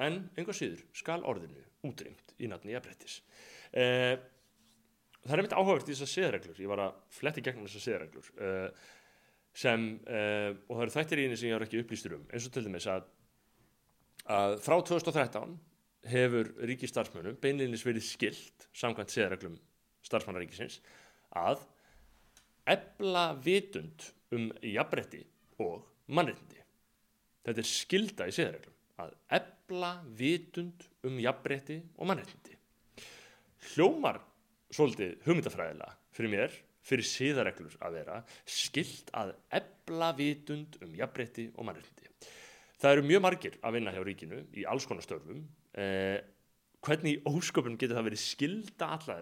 [0.00, 3.20] en einhver síður skal orðinu útrýmt í nafni jafnbrettis.
[3.72, 4.14] Eh,
[5.24, 8.86] það er mitt áhugavert í þessar siðreglur, ég var að fletti gegnum þessar siðreglur, eh,
[9.52, 12.46] sem, eh, og það eru þættir í henni sem ég har ekki upplýstur um, eins
[12.46, 13.04] og til dæmis að,
[14.26, 15.58] að frá 2013
[16.12, 19.58] hefur ríkistarfsmönum beinleginis verið skilt, samkvæmt siðreglum
[20.02, 20.80] starfsmannaríkisins,
[21.36, 21.62] að
[22.66, 25.22] ebla vitund um jafnbretti
[25.62, 26.58] og mannreitindi.
[27.42, 32.58] Þetta er skilda í siðareglum að ebla vitund um jafnbreytti og mannreitindi.
[33.72, 34.20] Hljómar
[34.72, 41.68] svolítið hugmyndafræðilega fyrir mér, fyrir siðareglur að vera, skilt að ebla vitund um jafnbreytti og
[41.68, 42.10] mannreitindi.
[42.82, 45.44] Það eru mjög margir að vinna hjá ríkinu í alls konar störfum.
[45.78, 46.18] Eh,
[46.82, 49.20] hvernig í ósköpun getur það verið skilda allra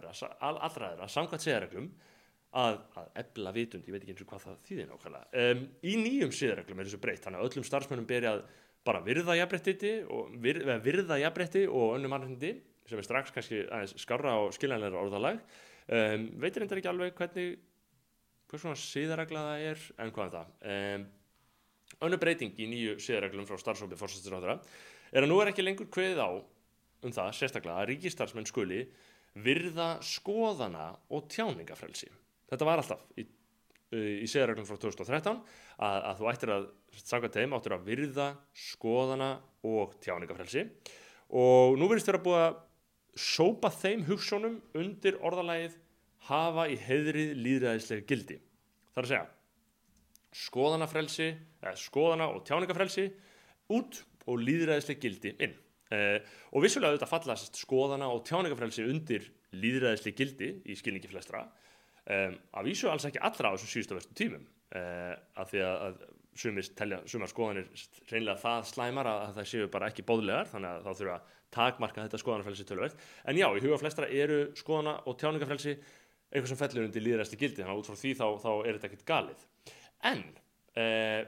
[0.72, 1.90] þeirra samkvæmt siðareglum
[2.56, 5.42] að, að ebla vitund, ég veit ekki eins og hvað það þýðir nákvæmlega.
[5.44, 8.40] Um, í nýjum siðareglum er þessu breytt, þannig að öllum starfsmönnum beri að
[8.86, 12.54] bara virða jafnbretti og, vir, virða jafnbretti og önnum mannrendi
[12.90, 15.40] sem er strax kannski aðeins skarra og skiljanleira orðalag.
[15.90, 17.58] Um, veitir endur ekki alveg hvernig,
[18.50, 20.54] hvers svona siðaregla það er, en hvað er það?
[20.74, 21.06] Um,
[22.06, 24.58] önnu breyting í nýju siðareglum frá starfsópi fórsættisráðara
[25.10, 26.30] er að nú er ekki lengur kveðið á
[27.00, 28.84] um það, sérstaklega, að ríkistarfsmenn skuli
[29.44, 32.10] virða skoðana og tjáningafrelsi
[32.50, 33.24] þetta var alltaf í,
[33.96, 35.40] í segjarreglum frá 2013
[35.82, 36.66] að, að þú ættir að
[37.02, 39.30] sanga teim áttir að virða skoðana
[39.66, 40.66] og tjáningafrelsi
[41.40, 42.60] og nú verðist þér að búa að
[43.20, 45.76] sópa þeim hugssónum undir orðalægið
[46.28, 48.38] hafa í heiðrið líðræðislega gildi.
[48.92, 49.28] Það er að segja
[50.40, 53.08] skoðanafrelsi, eða skoðana og tjáningafrelsi
[53.74, 55.56] út og líðræðislega gildi inn.
[55.90, 56.20] Eh,
[56.54, 59.26] og vissulega auðvitað fallast skoðana og tjáningafrelsi undir
[59.58, 61.48] líðræðislega gildi í skilningi flestra
[62.10, 64.46] Um, að vísu alls ekki allra á þessum síðustu verstu tímum.
[64.70, 66.00] Uh, af því að, að
[66.40, 67.68] sumir, telja, sumar skoðanir
[68.10, 71.38] reynlega það slæmar að, að það séu bara ekki bóðlegar þannig að þá þurfa að
[71.50, 75.74] takmarka þetta skoðanafrelsi tölverð en já, í huga flestra eru skoðana og tjáningafrelsi
[76.30, 78.88] eitthvað sem fellur undir líðræsti gildi þannig að út frá því þá, þá er þetta
[78.90, 79.44] ekkit galið.
[80.10, 80.20] En
[80.78, 81.22] uh,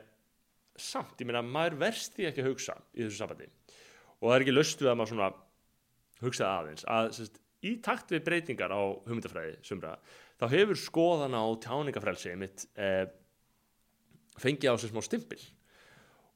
[0.78, 3.48] samt, ég meina, maður verst því ekki að hugsa í þessu sambandi.
[4.20, 5.30] Og það er ekki löst við að maður svona
[6.22, 9.96] hugsa aðeins að sérst, í takt við breytingar á hugmyndafræði sumra
[10.42, 13.06] þá hefur skoðana á tjáningafrelsi mitt eh,
[14.42, 15.40] fengið á sér smá stimpil.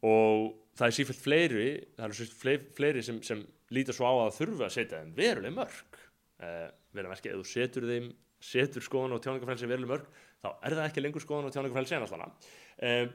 [0.06, 3.42] Og það er sífælt fleiri það eru sífælt fleiri, sem, sem
[3.74, 6.00] lítar svo á að þurfa að setja þeim veruleg mörg
[6.36, 8.10] vel að merkja, ef þú setur þeim
[8.46, 10.10] setur skoðan og tjáningafrelsi veruleg mörg
[10.42, 12.50] þá er það ekki lengur skoðan og tjáningafrelsi en alltaf
[12.88, 13.06] uh,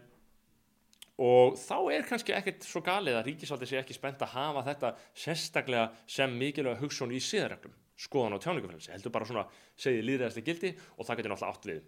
[1.22, 4.94] og þá er kannski ekkert svo galið að ríkisvaldi sé ekki spennt að hafa þetta
[5.14, 9.46] sérstaklega sem mikilvæga hugsun í síðarreglum skoðan og tjáningafrelsi heldur bara svona
[9.80, 11.82] segið líðræðsli gildi og það getur náttúrulega átt við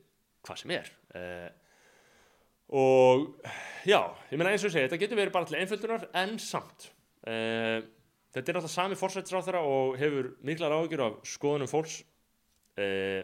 [0.44, 0.90] hvað sem er.
[1.16, 1.50] Uh,
[2.74, 3.50] og
[3.86, 4.00] já,
[4.32, 6.90] ég meina eins og segi þetta getur verið bara til einföldunar en samt
[7.28, 7.80] uh,
[8.34, 12.02] þetta er alltaf sami fórsættisráð þeirra og hefur miklar áhugjur af skoðunum fólks.
[12.74, 13.22] Uh,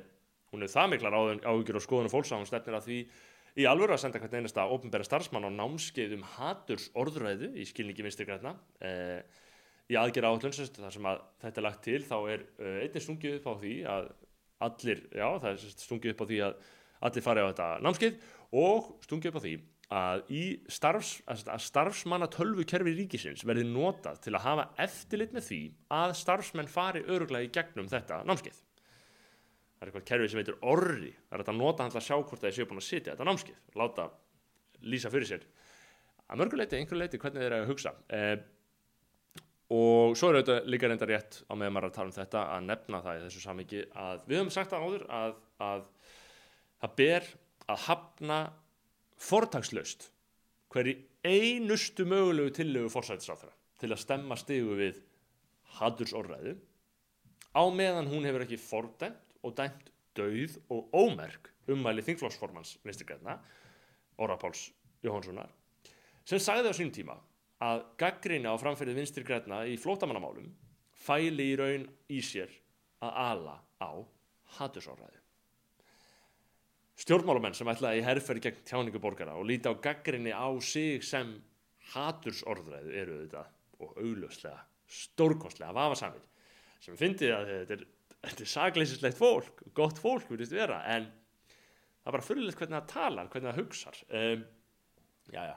[0.53, 3.01] hún hefur það miklar áhugjur af skoðunum fólks að hún stefnir að því
[3.59, 8.05] í alvöru að senda hvern einasta ofnbæra starfsmann á námskeið um haturs orðræðu í skilningi
[8.05, 9.19] vinstri græna uh,
[9.89, 13.49] í aðgerra áhullun þar sem að þetta er lagt til þá er einnig stungið upp
[13.49, 14.11] á því að
[14.67, 16.63] allir, já það er stungið upp á því að
[17.09, 18.23] allir fari á þetta námskeið
[18.59, 19.53] og stungið upp á því
[19.89, 25.47] að í starfs, að starfsmanna tölvu kerfi ríkisins verði notað til að hafa eftirlit með
[25.47, 25.61] því
[25.97, 28.59] að starfsmenn fari öruglega í gegnum þetta námskeið.
[28.59, 32.15] Það er eitthvað kerfi sem heitir orri, það er að nota hann til að sjá
[32.19, 34.07] hvort það er séu búin að sitja þetta námskeið, láta
[34.85, 35.49] lýsa fyrir sér
[36.29, 37.95] að mörguleiti, einhverju leiti, hvernig þeir eru að hugsa.
[39.69, 42.63] Og svo er þetta líka reynda rétt á meðan maður að tala um þetta að
[42.65, 45.83] nefna það í þessu samviki að við höfum sagt það áður að, að
[46.81, 47.29] það ber
[47.69, 48.39] að hafna
[49.19, 50.07] fortagslaust
[50.73, 50.95] hverji
[51.27, 54.99] einustu mögulegu tillögu fórsættisáþra til að stemma stigu við
[55.77, 56.55] hadursorðræðu
[57.53, 63.37] á meðan hún hefur ekki fordæmt og dæmt dauð og ómerk ummæli þingflóksformans vinstirgræna
[64.19, 64.69] Óra Páls
[65.05, 65.51] Jóhanssonar
[66.27, 67.19] sem sagði á sín tíma
[67.63, 70.51] að gaggrinni á framferðið vinstirgræna í flótamannamálum
[70.99, 72.51] fæli í raun í sér
[73.03, 73.91] að ala á
[74.59, 75.19] hadursorðræðu
[76.99, 81.31] stjórnmálamenn sem ætlaði í herrferð gegn tjáningu borgara og líti á gaggrinni á sig sem
[81.93, 83.45] hatursorðræðu eru þetta
[83.79, 86.25] og augljóslega stórkostlega vafasamir
[86.83, 87.85] sem finnir að þetta er,
[88.31, 93.29] er sagleysislegt fólk, gott fólk verðist vera en það er bara fyrirlegt hvernig það talar,
[93.31, 93.99] hvernig það hugsar.
[94.09, 94.45] Um,
[95.29, 95.55] já já,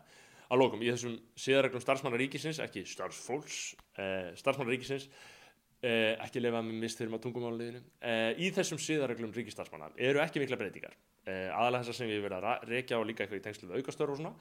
[0.53, 3.61] á lókum í þessum síðarreglum starfsmannaríkisins ekki starfsfólks,
[3.97, 10.43] uh, starfsmannaríkisins uh, ekki lefa með mistyrma tungumáliðinu uh, í þessum síðarreglum ríkistarfsmanna eru ekki
[10.43, 10.99] mikla breytingar.
[11.25, 14.15] Uh, aðalega þessar sem við verðum að rekja og líka eitthvað í tengslu við aukastöru
[14.15, 14.35] og svona.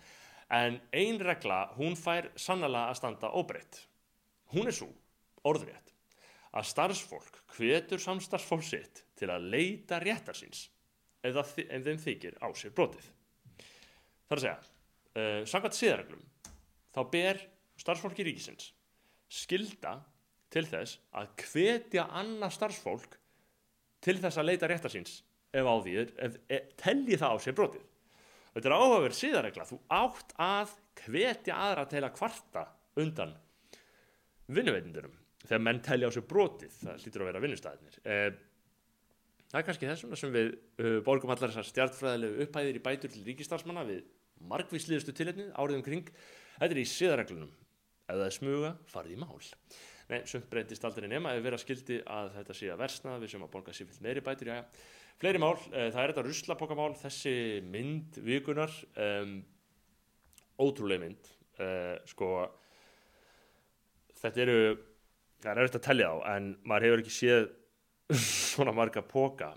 [0.52, 3.86] En ein regla, hún fær sannlega að standa óbreytt.
[4.52, 4.89] Hún er svo,
[5.47, 5.93] orðrétt
[6.52, 10.65] að starfsfólk hvetur samstarfsfólk sitt til að leita réttar síns
[11.24, 13.08] ef, það, ef þeim þykir á sér brotið.
[14.28, 14.58] Þar að segja
[15.17, 16.24] uh, samkvæmt síðarreglum
[16.91, 17.41] þá ber
[17.82, 18.71] starfsfólki ríkisins
[19.32, 19.97] skilda
[20.52, 23.15] til þess að hvetja annað starfsfólk
[24.04, 25.21] til þess að leita réttar síns
[25.52, 27.88] ef á því, ef, ef, telji það á sér brotið.
[28.52, 32.63] Þetta er áhugaverð síðarregla, þú átt að hvetja aðra til að kvarta
[33.00, 33.34] undan
[34.52, 38.00] vinnuveitindunum þegar menn telja á sér brotið, það hlýtur að vera vinnustæðinir.
[38.04, 38.32] Eh,
[39.52, 43.24] það er kannski þessum sem við uh, borgum allar þessar stjartfræðilegu upphæðir í bætur til
[43.28, 44.04] ríkistarfsmanna við
[44.49, 46.12] margvísliðustu tilhengið áriðum kring.
[46.58, 47.51] Þetta er í síðarreglunum,
[48.08, 49.39] ef það er smuga, farið í mál.
[50.12, 53.45] Nei, sumt breytist aldrei nema ef vera skildi að þetta sé að versna, við sem
[53.45, 54.60] að borga sér fyrir meiri bætur, já.
[55.21, 57.36] Fleiri mál, uh, það er þetta ruslapokamál, þessi
[57.71, 58.73] mynd vikunar,
[59.06, 59.38] um,
[60.60, 62.32] ótrúlega mynd, uh, sko,
[64.19, 64.60] þetta eru,
[65.39, 67.49] það er auðvitað að tellja á, en maður hefur ekki séð
[68.51, 69.54] svona marga poka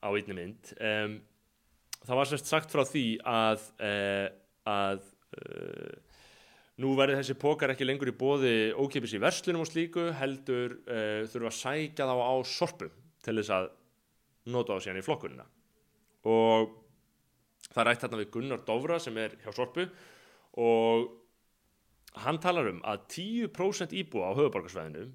[0.00, 0.72] á einni mynd.
[0.80, 1.18] Um,
[2.04, 4.26] það var sérst sagt frá því að, uh,
[4.68, 5.06] að
[6.80, 11.50] nú verður þessi pokar ekki lengur í bóði ókipis í verslunum og slíku, heldur þurfa
[11.50, 13.68] að sækja þá á sorpum til þess að
[14.52, 15.46] nota á síðan í flokkunina.
[16.26, 16.72] Og
[17.72, 19.86] það er rætt hérna við Gunnar Dovra sem er hjá Sorpu
[20.62, 21.06] og
[22.24, 25.08] hann talar um að 10% íbúa á höfuborgarsvæðinu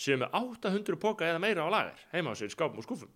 [0.00, 3.12] séu með 800 póka eða meira á lagar heima á sér skápum og skúfum.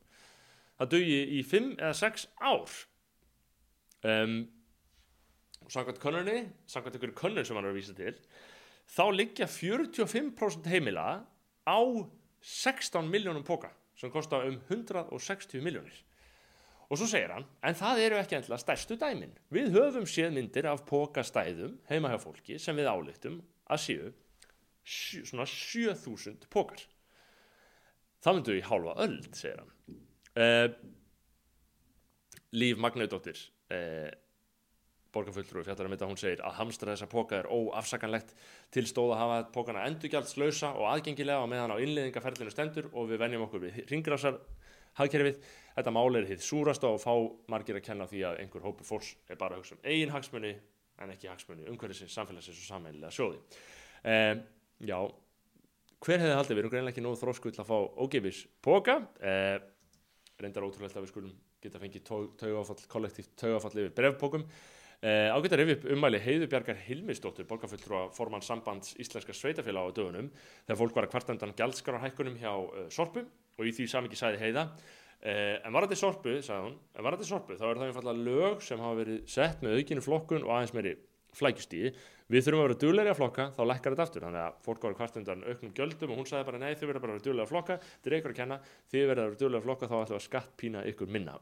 [0.78, 2.76] Það dögi í 5 eða 6 ár
[4.04, 4.36] um,
[5.68, 8.16] samkvæmt könnunni samkvæmt einhverju könnun sem hann er að vísa til
[8.90, 11.24] þá liggja 45% heimila
[11.64, 11.78] á
[12.44, 15.94] 16 miljónum póka sem kostar um 160 miljónir.
[16.90, 19.32] Og svo segir hann, en það eru ekki endla stærstu dæmin.
[19.54, 23.38] Við höfum séð myndir af pókastæðum heima hjá fólki sem við álíktum
[23.72, 24.10] að séu
[24.84, 26.82] svona 7000 pókar.
[28.20, 29.72] Það myndu í hálfa öll, segir hann.
[30.34, 30.68] Uh,
[32.54, 33.38] Líf Magnaudóttir,
[33.72, 34.10] uh,
[35.14, 38.34] borgarfulltrúi fjallar um þetta, hún segir að hamstra þessa póka er óafsakanlegt
[38.74, 43.22] til stóð að hafa pókana endurgjaldslausa og aðgengilega og meðan á innleðingaferlinu stendur og við
[43.22, 44.40] venjum okkur við ringrásar
[44.98, 45.40] hagkerfið.
[45.74, 47.12] Þetta mál er hitt súrasta og fá
[47.50, 50.54] margir að kenna því að einhver hópur fólks er bara að hugsa um eigin hagsmunni
[51.02, 53.40] en ekki hagsmunni umhverfisins, samfélagsins og sammeililega sjóði.
[54.04, 54.42] Um,
[54.86, 54.98] já,
[56.04, 59.56] hver hefði haldið, við erum greinlega ekki nógu þrósku til að fá ógefis póka uh,
[60.38, 62.06] reyndar ótrúlegt að við skulum geta fengið
[62.40, 64.46] taugafall, kollektíft taugafall yfir brefpókum
[65.04, 70.30] Uh, ágætt að rifja upp umæli Heiðubjargar Hilmisdóttur, borgarfulltrúa formann sambands Íslenska sveitafélag á dögunum
[70.64, 74.62] þegar fólk var að kvartandan gjaldskararhækkunum hjá uh, Sorpu og í því samingi sæði Heiða
[74.70, 78.24] uh, en var þetta Sorpu, sagði hún en var þetta Sorpu, þá er það einfallega
[78.30, 80.94] lög sem hafa verið sett með aukinu flokkun og aðeins meiri
[81.38, 81.92] flækjustíði,
[82.32, 84.26] við þurfum að vera dugleiri að flokka, þá lekkar þetta aftur.
[84.26, 87.04] Þannig að fólk var að kvartandan auknum gjöldum og hún sagði bara nei, þið verður
[87.04, 88.60] bara að vera dugleiri að flokka þetta er ykkur að kenna,
[88.92, 91.34] þið verður að vera dugleiri að flokka þá ætlum við að skattpína ykkur minna.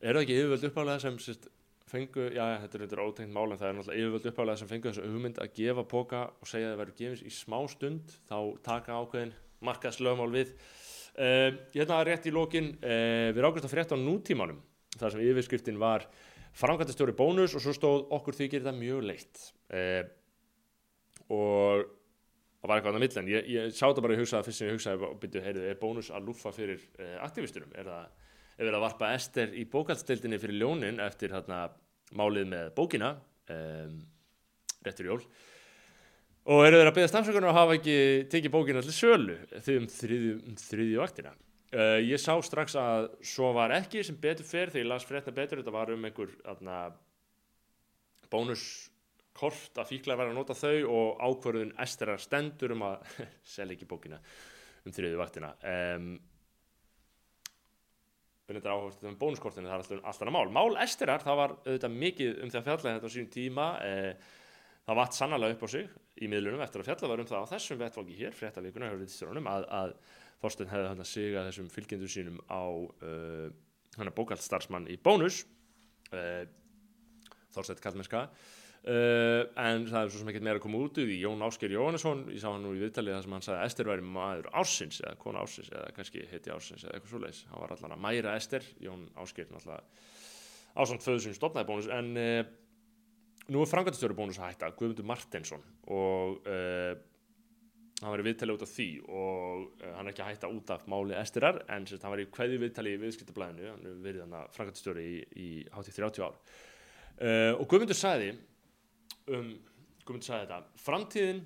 [0.00, 1.50] Er það ekki yfirvöld uppálega sem sérst,
[1.90, 4.88] fengu, já þetta er eitthvað ótengt mál en það er náttúrulega yfirvöld uppálega sem fengu
[4.88, 7.32] þessu hugmynd að gefa póka og segja að það verður gefins í
[11.20, 11.98] uh, hérna
[14.06, 14.62] nútímanum
[14.96, 16.06] þar sem yfirskriftin var
[16.60, 19.44] framkvæmtastjóri bónus og svo stóð okkur þykir þetta mjög leitt.
[19.72, 20.02] Uh,
[21.30, 21.86] og
[22.60, 24.68] það var eitthvað annað mill en ég, ég sá þetta bara í hugsaða fyrst sem
[24.68, 26.82] ég hugsaði og byrju, heyrðu, er bónus að lúfa fyrir
[27.24, 28.08] aktivisturum, er það
[28.60, 31.62] er verið að varpa Ester í bókaldstildinni fyrir ljónin eftir hérna,
[32.18, 33.14] málið með bókina
[33.54, 33.94] um,
[34.84, 35.20] réttur jól?
[36.50, 37.96] Og eru þeir að beða stafsökunar að hafa ekki
[38.32, 39.36] tekið bókina allir sölu?
[39.52, 41.32] Því um þriðju, um vaktina
[41.74, 45.34] uh, ég sá strax að svo var ekki sem betur fer þegar ég las frétta
[45.34, 46.32] betur þetta var um einhver
[48.30, 53.14] bónuskort að fíklar var að nota þau og ákvörðun Esterar stendur um að
[53.56, 54.20] selja ekki bókina
[54.86, 56.12] um þriðju vaktina um,
[58.54, 60.52] þetta er áherslu um bónuskortinu, það er alltaf, alltaf mál.
[60.54, 64.32] Mál Esterar, það var auðvitað mikið um því að fjalla þetta á sín tíma, eh,
[64.88, 67.52] það vatt sannlega upp á sig í miðlunum eftir að fjalla var um það á
[67.52, 69.94] þessum vettvangi hér, fréttavíkuna, að, að
[70.40, 73.50] Þorstein hefði hann að siga þessum fylgjendur sínum á uh,
[73.98, 75.44] hann er bókaldstarfsmann í bónus,
[76.14, 76.46] uh,
[77.54, 78.28] Þorstein Kallmerska,
[78.80, 82.22] Uh, en það er svo sem ekkert meira að koma út í Jón Ásker Jóhannesson,
[82.32, 85.00] ég sá hann nú í viðtalið þar sem hann sagði að Ester væri maður ársins
[85.02, 88.00] eða kona ársins eða kannski heiti ársins eða eitthvað svo leiðis, hann var allan að
[88.06, 88.64] mæra Ester.
[88.80, 89.84] Jón Ásker náttúrulega
[90.80, 91.90] ásamt föðu sem stopnaði bónus.
[91.92, 92.40] En uh,
[93.52, 96.94] nú er frangatistöru bónus að hætta Guðmundur Martinsson og uh,
[98.00, 100.86] hann var í viðtalið út af því og hann er ekki að hætta út af
[100.88, 104.54] máli Esterar en sérst, hann var í hverju viðtalið í viðskiptablaðinu hann er verið þannig
[104.56, 106.38] frangatistöru í, í hátíð 30 ár.
[107.60, 108.30] Og Guðmundur sagði
[109.28, 109.50] um,
[110.08, 111.42] að segja þetta framtíðin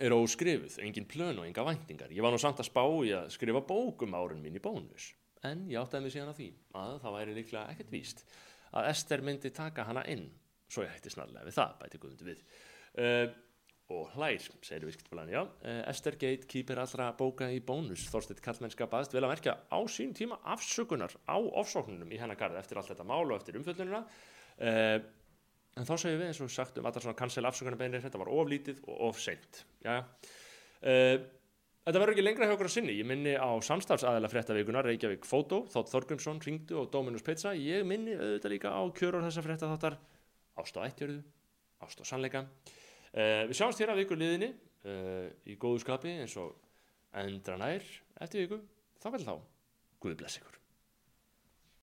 [0.00, 2.12] er óskrifuð, engin plön og enga væntingar.
[2.14, 5.10] Ég var nú samt að spá í að skrifa bókum árun mín í bónus
[5.46, 6.48] en ég áttaði mig síðan að því
[6.80, 8.24] að það væri líklega ekkert víst
[8.76, 10.26] að Ester myndi taka hana inn.
[10.70, 12.42] Svo ég hætti snarlega við það, bæti guðundi við.
[12.94, 13.24] Uh,
[13.90, 15.40] og hlær, segir viðskiptblæðin, já.
[15.64, 18.04] Uh, Ester Gate kýpir allra bóka í bónus.
[18.12, 22.60] Þorstedt Kallmennska baðist vel að merkja á sín tíma afsökunar á ofsóknunum í hennar garð
[22.60, 25.00] eftir allt þetta mál og eftir umfjöldununa uh,
[25.78, 28.80] en þá segjum við eins og sagt um allar svona cancel afsökunarbeinir þetta var oflítið
[28.86, 30.00] og ofseint uh,
[30.80, 32.98] þetta verður ekki lengra hjá okkur að sinni.
[33.00, 38.14] Ég minni á samstafsæðila fréttavíkunar Reykjavík Fótó, Þótt Þorgrímsson ringdu og Dominus Pizza, ég minni
[38.14, 39.98] auðvitað líka á kjörur þessa fréttaþáttar.
[40.60, 41.22] Ást á ættjörðu,
[41.82, 42.44] ást á sannleika
[43.16, 46.54] uh, við sjáumst hér að viku liðinni uh, í góðu skapi eins og
[47.20, 47.84] endra nær
[48.20, 48.62] eftir viku,
[49.02, 49.34] þá vel þá
[50.00, 50.59] Guði bless ykkur